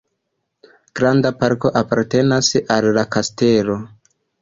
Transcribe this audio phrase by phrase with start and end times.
[0.99, 3.81] Granda parko apartenas al la kastelo.